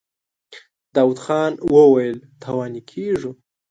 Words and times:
داوود 0.95 1.19
خان 1.25 1.51
وويل: 1.75 2.17
تاواني 2.41 2.81
کېږو. 2.91 3.31